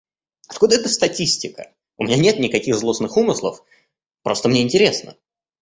[0.47, 1.71] Откуда эта статистика?
[1.97, 3.63] У меня нет никаких злостных умыслов,
[4.23, 5.15] просто мне интересно.